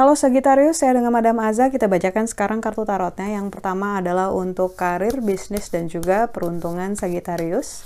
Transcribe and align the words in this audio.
Halo 0.00 0.16
Sagittarius, 0.16 0.80
saya 0.80 0.96
dengan 0.96 1.12
Madam 1.12 1.36
Aza. 1.44 1.68
Kita 1.68 1.84
bacakan 1.84 2.24
sekarang 2.24 2.64
kartu 2.64 2.88
tarotnya. 2.88 3.36
Yang 3.36 3.52
pertama 3.52 4.00
adalah 4.00 4.32
untuk 4.32 4.72
karir, 4.72 5.20
bisnis, 5.20 5.68
dan 5.68 5.92
juga 5.92 6.32
peruntungan 6.32 6.96
Sagittarius. 6.96 7.84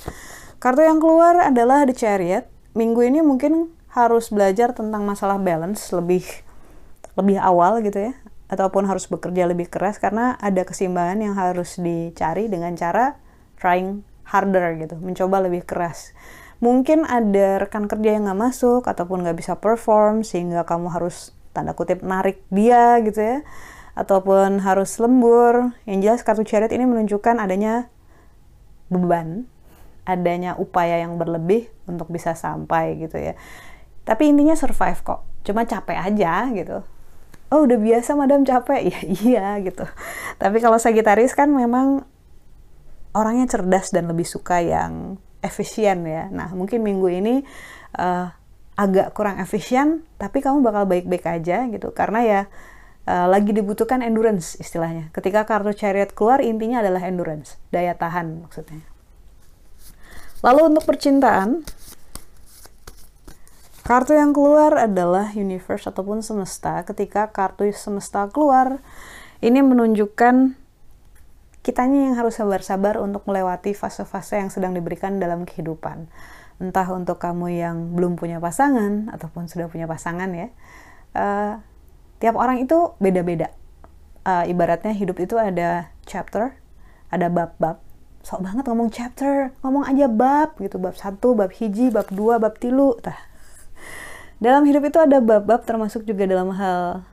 Kartu 0.63 0.87
yang 0.87 1.03
keluar 1.03 1.43
adalah 1.43 1.83
The 1.83 1.91
Chariot. 1.91 2.47
Minggu 2.79 3.03
ini 3.03 3.19
mungkin 3.19 3.75
harus 3.91 4.31
belajar 4.31 4.71
tentang 4.79 5.03
masalah 5.03 5.43
balance 5.43 5.91
lebih 5.91 6.23
lebih 7.19 7.43
awal 7.43 7.83
gitu 7.83 8.11
ya, 8.11 8.13
ataupun 8.47 8.87
harus 8.87 9.11
bekerja 9.11 9.51
lebih 9.51 9.67
keras 9.67 9.99
karena 9.99 10.39
ada 10.39 10.63
keseimbangan 10.63 11.19
yang 11.19 11.35
harus 11.35 11.83
dicari 11.83 12.47
dengan 12.47 12.79
cara 12.79 13.19
trying 13.59 14.07
harder 14.29 14.77
gitu, 14.81 14.97
mencoba 15.01 15.45
lebih 15.45 15.65
keras. 15.65 16.13
Mungkin 16.63 17.05
ada 17.05 17.61
rekan 17.61 17.91
kerja 17.91 18.17
yang 18.17 18.29
nggak 18.31 18.41
masuk 18.41 18.83
ataupun 18.89 19.27
nggak 19.27 19.37
bisa 19.37 19.59
perform 19.61 20.25
sehingga 20.25 20.65
kamu 20.65 20.89
harus 20.93 21.37
tanda 21.53 21.77
kutip 21.77 22.01
narik 22.01 22.41
dia 22.49 22.99
gitu 23.05 23.21
ya 23.21 23.39
ataupun 23.95 24.65
harus 24.65 24.97
lembur. 24.99 25.75
Yang 25.85 25.99
jelas 26.03 26.21
kartu 26.25 26.43
chariot 26.47 26.73
ini 26.73 26.89
menunjukkan 26.89 27.37
adanya 27.39 27.93
beban 28.89 29.47
adanya 30.05 30.53
upaya 30.61 31.01
yang 31.01 31.17
berlebih 31.17 31.73
untuk 31.89 32.13
bisa 32.13 32.37
sampai 32.37 33.01
gitu 33.01 33.17
ya. 33.17 33.35
Tapi 34.05 34.29
intinya 34.29 34.53
survive 34.53 35.01
kok 35.01 35.25
cuma 35.45 35.65
capek 35.65 35.97
aja 35.97 36.49
gitu. 36.53 36.85
Oh 37.53 37.65
udah 37.65 37.81
biasa 37.81 38.17
madam 38.17 38.45
capek? 38.45 38.81
Ya 38.93 39.01
iya 39.05 39.47
gitu. 39.65 39.85
Tapi 40.37 40.61
kalau 40.61 40.77
Sagittarius 40.77 41.33
kan 41.33 41.49
memang 41.53 42.05
orangnya 43.15 43.47
cerdas 43.47 43.95
dan 43.95 44.11
lebih 44.11 44.27
suka 44.27 44.61
yang 44.61 45.17
efisien 45.41 46.05
ya 46.05 46.29
nah 46.29 46.51
mungkin 46.53 46.83
minggu 46.83 47.09
ini 47.09 47.35
uh, 47.99 48.29
agak 48.75 49.15
kurang 49.15 49.39
efisien, 49.39 50.03
tapi 50.19 50.43
kamu 50.43 50.63
bakal 50.63 50.85
baik-baik 50.87 51.25
aja 51.27 51.67
gitu. 51.71 51.95
Karena 51.95 52.21
ya 52.27 52.41
uh, 53.07 53.27
lagi 53.31 53.55
dibutuhkan 53.55 54.03
endurance 54.03 54.59
istilahnya. 54.59 55.11
Ketika 55.15 55.47
kartu 55.47 55.71
chariot 55.75 56.11
keluar, 56.13 56.43
intinya 56.43 56.83
adalah 56.83 57.03
endurance, 57.07 57.59
daya 57.71 57.95
tahan 57.95 58.43
maksudnya. 58.43 58.83
Lalu 60.45 60.75
untuk 60.75 60.85
percintaan, 60.85 61.65
kartu 63.87 64.13
yang 64.13 64.35
keluar 64.35 64.77
adalah 64.77 65.33
universe 65.33 65.87
ataupun 65.89 66.21
semesta. 66.21 66.83
Ketika 66.83 67.31
kartu 67.31 67.71
semesta 67.73 68.27
keluar, 68.29 68.83
ini 69.39 69.63
menunjukkan 69.63 70.59
kitanya 71.65 72.13
yang 72.13 72.15
harus 72.21 72.37
sabar-sabar 72.37 73.01
untuk 73.01 73.25
melewati 73.25 73.73
fase-fase 73.73 74.37
yang 74.37 74.53
sedang 74.53 74.77
diberikan 74.77 75.17
dalam 75.17 75.49
kehidupan. 75.49 76.13
Entah 76.61 76.87
untuk 76.93 77.19
kamu 77.19 77.51
yang 77.51 77.77
belum 77.97 78.15
punya 78.21 78.39
pasangan 78.39 79.11
ataupun 79.11 79.51
sudah 79.51 79.67
punya 79.67 79.91
pasangan 79.91 80.31
ya 80.31 80.53
uh, 81.15 81.59
tiap 82.19 82.35
orang 82.37 82.61
itu 82.63 82.93
beda-beda. 83.01 83.51
Uh, 84.25 84.45
ibaratnya 84.49 84.93
hidup 84.93 85.21
itu 85.21 85.37
ada 85.37 85.93
chapter 86.05 86.57
ada 87.09 87.31
bab-bab. 87.31 87.81
Sok 88.25 88.41
banget 88.41 88.65
ngomong 88.67 88.89
chapter 88.89 89.53
ngomong 89.61 89.85
aja 89.85 90.09
bab 90.09 90.57
gitu 90.57 90.81
bab 90.81 90.97
satu 90.97 91.37
bab 91.37 91.53
hiji 91.53 91.93
bab 91.93 92.09
dua 92.11 92.41
bab 92.41 92.57
tilu 92.59 92.97
tah. 93.01 93.17
Dalam 94.43 94.67
hidup 94.69 94.85
itu 94.85 94.99
ada 95.01 95.23
bab-bab 95.23 95.65
termasuk 95.65 96.05
juga 96.05 96.29
dalam 96.29 96.53
hal 96.53 97.07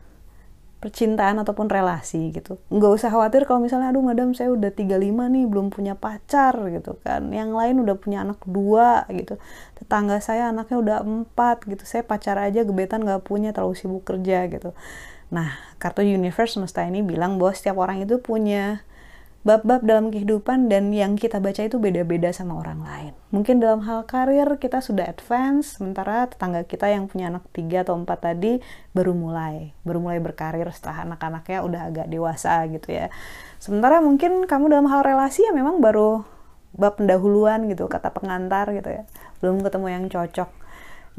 percintaan 0.81 1.37
ataupun 1.37 1.69
relasi 1.69 2.33
gitu. 2.33 2.57
Nggak 2.73 2.91
usah 2.97 3.13
khawatir 3.13 3.45
kalau 3.45 3.61
misalnya, 3.61 3.93
aduh 3.93 4.01
madam 4.01 4.33
saya 4.33 4.49
udah 4.49 4.73
35 4.73 4.97
nih, 5.29 5.45
belum 5.45 5.69
punya 5.69 5.93
pacar 5.93 6.57
gitu 6.73 6.97
kan. 7.05 7.29
Yang 7.29 7.53
lain 7.53 7.75
udah 7.85 7.95
punya 8.01 8.25
anak 8.25 8.41
dua 8.49 9.05
gitu. 9.13 9.37
Tetangga 9.77 10.17
saya 10.17 10.49
anaknya 10.49 10.77
udah 10.81 10.97
empat 11.05 11.69
gitu. 11.69 11.85
Saya 11.85 12.01
pacar 12.01 12.41
aja 12.41 12.65
gebetan 12.65 13.05
nggak 13.05 13.21
punya, 13.21 13.53
terlalu 13.53 13.77
sibuk 13.77 14.03
kerja 14.03 14.49
gitu. 14.49 14.73
Nah, 15.29 15.53
kartu 15.77 16.03
universe 16.03 16.59
semesta 16.59 16.83
ini 16.83 17.05
bilang 17.05 17.37
bahwa 17.37 17.53
setiap 17.55 17.77
orang 17.79 18.03
itu 18.03 18.19
punya 18.19 18.83
bab-bab 19.41 19.81
dalam 19.81 20.13
kehidupan 20.13 20.69
dan 20.69 20.93
yang 20.93 21.17
kita 21.17 21.41
baca 21.41 21.65
itu 21.65 21.81
beda-beda 21.81 22.29
sama 22.29 22.61
orang 22.61 22.85
lain. 22.85 23.13
Mungkin 23.33 23.57
dalam 23.57 23.81
hal 23.89 24.05
karir 24.05 24.45
kita 24.61 24.85
sudah 24.85 25.09
advance, 25.09 25.81
sementara 25.81 26.29
tetangga 26.29 26.61
kita 26.61 26.85
yang 26.93 27.09
punya 27.09 27.33
anak 27.33 27.49
tiga 27.49 27.81
atau 27.81 27.97
empat 27.97 28.21
tadi 28.21 28.61
baru 28.93 29.17
mulai, 29.17 29.73
baru 29.81 29.97
mulai 29.97 30.21
berkarir 30.21 30.69
setelah 30.69 31.09
anak-anaknya 31.09 31.59
udah 31.65 31.81
agak 31.89 32.07
dewasa 32.13 32.69
gitu 32.69 32.93
ya. 32.93 33.09
Sementara 33.57 33.97
mungkin 33.97 34.45
kamu 34.45 34.69
dalam 34.69 34.85
hal 34.85 35.01
relasi 35.01 35.41
ya 35.41 35.51
memang 35.57 35.81
baru 35.81 36.21
bab 36.77 37.01
pendahuluan 37.01 37.65
gitu, 37.65 37.89
kata 37.89 38.13
pengantar 38.13 38.69
gitu 38.77 38.93
ya. 38.93 39.03
Belum 39.41 39.65
ketemu 39.65 39.87
yang 39.89 40.05
cocok. 40.05 40.49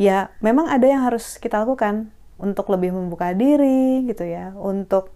Ya, 0.00 0.30
memang 0.40 0.70
ada 0.70 0.86
yang 0.88 1.04
harus 1.04 1.36
kita 1.36 1.66
lakukan 1.66 2.14
untuk 2.40 2.70
lebih 2.70 2.94
membuka 2.94 3.34
diri 3.36 4.06
gitu 4.08 4.24
ya, 4.24 4.54
untuk 4.56 5.12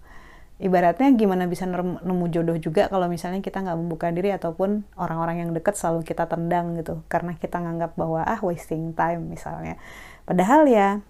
ibaratnya 0.56 1.12
gimana 1.12 1.44
bisa 1.44 1.68
nemu 1.68 2.24
jodoh 2.32 2.56
juga 2.56 2.88
kalau 2.88 3.12
misalnya 3.12 3.44
kita 3.44 3.60
nggak 3.60 3.76
membuka 3.76 4.08
diri 4.08 4.32
ataupun 4.32 4.88
orang-orang 4.96 5.44
yang 5.44 5.50
deket 5.52 5.76
selalu 5.76 6.00
kita 6.08 6.24
tendang 6.24 6.80
gitu. 6.80 7.04
Karena 7.12 7.36
kita 7.36 7.60
nganggap 7.60 7.92
bahwa 7.94 8.24
ah 8.24 8.40
wasting 8.40 8.96
time 8.96 9.28
misalnya. 9.28 9.76
Padahal 10.24 10.64
ya 10.64 11.04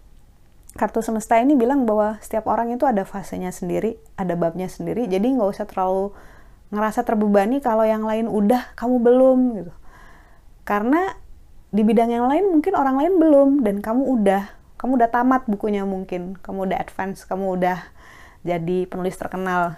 kartu 0.77 1.01
semesta 1.01 1.39
ini 1.41 1.57
bilang 1.57 1.89
bahwa 1.89 2.21
setiap 2.21 2.51
orang 2.51 2.75
itu 2.75 2.85
ada 2.85 3.07
fasenya 3.07 3.55
sendiri 3.55 3.97
ada 4.19 4.35
babnya 4.35 4.67
sendiri. 4.67 5.07
Jadi 5.07 5.39
nggak 5.39 5.49
usah 5.55 5.67
terlalu 5.71 6.11
ngerasa 6.75 7.07
terbebani 7.07 7.63
kalau 7.63 7.87
yang 7.87 8.03
lain 8.03 8.27
udah 8.27 8.75
kamu 8.75 8.97
belum 8.99 9.39
gitu. 9.63 9.73
Karena 10.67 11.15
di 11.71 11.87
bidang 11.87 12.11
yang 12.11 12.27
lain 12.27 12.51
mungkin 12.51 12.75
orang 12.75 12.99
lain 12.99 13.15
belum 13.23 13.49
dan 13.63 13.79
kamu 13.79 14.03
udah. 14.03 14.51
Kamu 14.77 14.99
udah 14.99 15.09
tamat 15.09 15.47
bukunya 15.47 15.87
mungkin. 15.87 16.35
Kamu 16.43 16.67
udah 16.67 16.83
advance 16.83 17.23
kamu 17.23 17.63
udah 17.63 17.96
jadi 18.47 18.87
penulis 18.87 19.19
terkenal. 19.19 19.75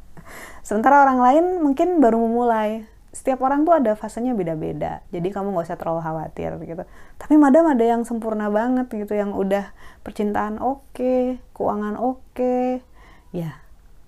Sementara 0.66 1.02
orang 1.02 1.18
lain 1.18 1.44
mungkin 1.60 1.98
baru 1.98 2.22
memulai. 2.22 2.86
Setiap 3.14 3.42
orang 3.46 3.62
tuh 3.66 3.74
ada 3.74 3.94
fasenya 3.94 4.34
beda-beda. 4.34 5.02
Jadi 5.10 5.34
kamu 5.34 5.54
nggak 5.54 5.66
usah 5.70 5.78
terlalu 5.78 6.00
khawatir 6.02 6.50
gitu. 6.62 6.82
Tapi 7.18 7.34
madam 7.34 7.70
ada 7.70 7.84
yang 7.84 8.02
sempurna 8.06 8.50
banget 8.50 8.90
gitu, 8.90 9.14
yang 9.14 9.34
udah 9.34 9.74
percintaan 10.06 10.58
oke, 10.62 10.94
okay, 10.94 11.38
keuangan 11.54 11.94
oke, 11.98 12.22
okay. 12.34 12.82
ya 13.30 13.58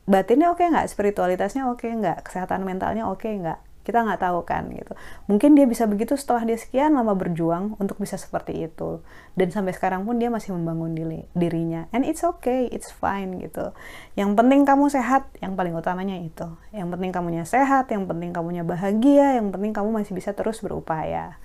batinnya 0.07 0.55
oke 0.55 0.63
okay 0.63 0.71
nggak, 0.71 0.87
spiritualitasnya 0.87 1.67
oke 1.67 1.83
okay 1.83 1.91
nggak, 1.91 2.23
kesehatan 2.27 2.63
mentalnya 2.63 3.11
oke 3.11 3.27
okay 3.27 3.35
nggak 3.43 3.66
kita 3.87 4.03
nggak 4.03 4.19
tahu 4.19 4.43
kan 4.43 4.67
gitu. 4.75 4.99
Mungkin 5.31 5.55
dia 5.55 5.63
bisa 5.71 5.87
begitu 5.87 6.19
setelah 6.19 6.43
dia 6.43 6.59
sekian 6.59 6.99
lama 6.99 7.15
berjuang 7.15 7.79
untuk 7.79 8.03
bisa 8.03 8.19
seperti 8.19 8.67
itu. 8.67 8.99
Dan 9.39 9.55
sampai 9.55 9.71
sekarang 9.71 10.03
pun 10.03 10.19
dia 10.19 10.27
masih 10.27 10.59
membangun 10.59 10.99
diri, 10.99 11.31
dirinya. 11.39 11.87
And 11.95 12.03
it's 12.03 12.27
okay 12.27 12.67
it's 12.67 12.91
fine 12.91 13.39
gitu. 13.39 13.71
Yang 14.19 14.35
penting 14.35 14.67
kamu 14.67 14.91
sehat 14.91 15.31
yang 15.39 15.55
paling 15.55 15.79
utamanya 15.79 16.19
itu. 16.19 16.51
Yang 16.75 16.99
penting 16.99 17.11
kamunya 17.15 17.47
sehat 17.47 17.87
yang 17.95 18.11
penting 18.11 18.35
kamunya 18.35 18.67
bahagia 18.67 19.39
yang 19.39 19.55
penting 19.55 19.71
kamu 19.71 19.95
masih 19.95 20.19
bisa 20.19 20.35
terus 20.35 20.59
berupaya. 20.59 21.39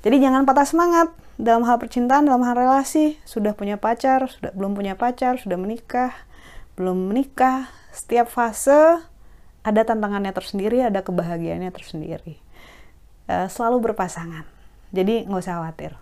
Jadi 0.00 0.16
jangan 0.22 0.48
patah 0.48 0.64
semangat. 0.64 1.10
Dalam 1.40 1.64
hal 1.64 1.80
percintaan, 1.80 2.28
dalam 2.28 2.44
hal 2.44 2.52
relasi, 2.52 3.16
sudah 3.24 3.56
punya 3.56 3.80
pacar, 3.80 4.28
sudah 4.28 4.52
belum 4.52 4.76
punya 4.76 4.92
pacar, 4.92 5.40
sudah 5.40 5.56
menikah, 5.56 6.12
belum 6.76 7.08
menikah, 7.08 7.72
setiap 7.90 8.30
fase 8.30 9.02
ada 9.60 9.82
tantangannya 9.84 10.32
tersendiri, 10.32 10.80
ada 10.80 11.04
kebahagiaannya 11.04 11.70
tersendiri. 11.72 12.40
Uh, 13.28 13.46
selalu 13.46 13.92
berpasangan. 13.92 14.48
Jadi 14.90 15.28
nggak 15.28 15.40
usah 15.40 15.60
khawatir. 15.60 15.92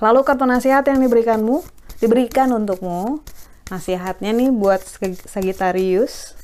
Lalu 0.00 0.20
kartu 0.24 0.44
nasihat 0.48 0.84
yang 0.88 1.00
diberikanmu, 1.02 1.64
diberikan 2.00 2.52
untukmu. 2.54 3.20
Nasihatnya 3.68 4.36
nih 4.36 4.52
buat 4.52 4.84
Sagittarius. 5.28 6.36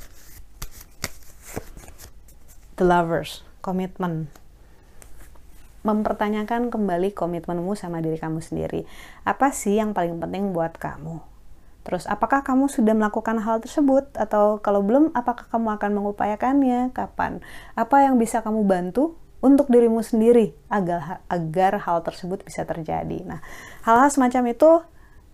The 2.78 2.84
Lovers, 2.87 3.43
komitmen. 3.61 4.31
Mempertanyakan 5.83 6.71
kembali 6.71 7.11
komitmenmu 7.13 7.75
sama 7.75 7.99
diri 7.99 8.16
kamu 8.16 8.39
sendiri. 8.39 8.87
Apa 9.27 9.51
sih 9.51 9.77
yang 9.78 9.93
paling 9.93 10.19
penting 10.22 10.54
buat 10.54 10.78
kamu? 10.78 11.38
Terus 11.89 12.05
apakah 12.05 12.45
kamu 12.45 12.69
sudah 12.69 12.93
melakukan 12.93 13.41
hal 13.41 13.65
tersebut 13.65 14.13
atau 14.13 14.61
kalau 14.61 14.85
belum 14.85 15.17
apakah 15.17 15.49
kamu 15.49 15.81
akan 15.81 15.91
mengupayakannya? 15.97 16.93
Kapan? 16.93 17.41
Apa 17.81 18.05
yang 18.05 18.21
bisa 18.21 18.45
kamu 18.45 18.69
bantu 18.69 19.17
untuk 19.41 19.73
dirimu 19.73 20.05
sendiri 20.05 20.53
agar 20.69 21.25
agar 21.33 21.81
hal 21.81 22.05
tersebut 22.05 22.45
bisa 22.45 22.69
terjadi. 22.69 23.25
Nah, 23.25 23.41
hal-hal 23.89 24.13
semacam 24.13 24.53
itu 24.53 24.71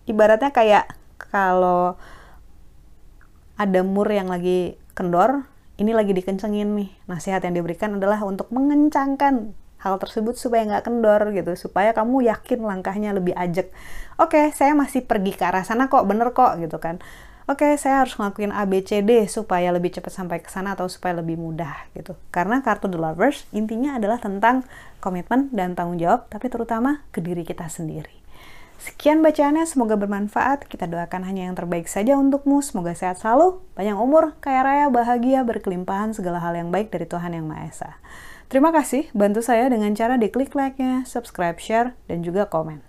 ibaratnya 0.07 0.55
kayak 0.55 0.95
kalau 1.19 1.99
ada 3.59 3.79
mur 3.83 4.07
yang 4.07 4.31
lagi 4.31 4.79
kendor, 4.95 5.51
ini 5.75 5.91
lagi 5.91 6.15
dikencengin 6.15 6.71
nih. 6.71 6.89
Nasihat 7.11 7.43
yang 7.43 7.59
diberikan 7.59 7.99
adalah 7.99 8.23
untuk 8.23 8.47
mengencangkan 8.55 9.51
hal 9.85 10.01
tersebut 10.01 10.33
supaya 10.33 10.65
nggak 10.65 10.89
kendor 10.89 11.21
gitu 11.31 11.53
supaya 11.53 11.93
kamu 11.93 12.25
yakin 12.25 12.65
langkahnya 12.65 13.13
lebih 13.13 13.37
ajak 13.37 13.69
oke 14.17 14.33
okay, 14.33 14.49
saya 14.51 14.73
masih 14.73 15.05
pergi 15.05 15.37
ke 15.37 15.45
arah 15.45 15.61
sana 15.61 15.85
kok 15.85 16.03
bener 16.09 16.33
kok 16.33 16.57
gitu 16.57 16.81
kan 16.81 16.97
oke 17.45 17.61
okay, 17.61 17.77
saya 17.77 18.01
harus 18.01 18.17
ngelakuin 18.17 18.49
A, 18.49 18.65
B, 18.65 18.81
C, 18.81 19.05
D 19.05 19.29
supaya 19.29 19.69
lebih 19.69 19.93
cepat 19.93 20.09
sampai 20.09 20.41
ke 20.41 20.49
sana 20.49 20.73
atau 20.73 20.89
supaya 20.89 21.21
lebih 21.21 21.37
mudah 21.37 21.77
gitu. 21.93 22.17
Karena 22.33 22.65
kartu 22.65 22.89
The 22.89 22.97
Lovers 22.97 23.45
intinya 23.53 24.01
adalah 24.01 24.17
tentang 24.17 24.65
komitmen 24.97 25.53
dan 25.53 25.77
tanggung 25.77 26.01
jawab, 26.01 26.25
tapi 26.33 26.49
terutama 26.49 27.05
ke 27.13 27.21
diri 27.21 27.45
kita 27.45 27.69
sendiri. 27.69 28.25
Sekian 28.75 29.23
bacaannya, 29.23 29.63
semoga 29.65 29.95
bermanfaat. 29.95 30.67
Kita 30.67 30.85
doakan 30.85 31.25
hanya 31.25 31.47
yang 31.47 31.55
terbaik 31.55 31.87
saja 31.87 32.19
untukmu. 32.19 32.59
Semoga 32.59 32.91
sehat 32.91 33.23
selalu, 33.23 33.63
panjang 33.73 33.97
umur, 33.97 34.35
kaya 34.43 34.61
raya, 34.61 34.85
bahagia, 34.91 35.47
berkelimpahan 35.47 36.11
segala 36.11 36.43
hal 36.43 36.59
yang 36.59 36.69
baik 36.75 36.91
dari 36.91 37.07
Tuhan 37.07 37.33
Yang 37.33 37.45
Maha 37.47 37.63
Esa. 37.65 37.91
Terima 38.55 38.71
kasih, 38.71 39.11
bantu 39.11 39.43
saya 39.43 39.67
dengan 39.67 39.91
cara 39.99 40.15
diklik 40.15 40.55
like-nya, 40.55 41.03
subscribe, 41.03 41.59
share, 41.59 41.91
dan 42.07 42.23
juga 42.23 42.47
komen. 42.47 42.79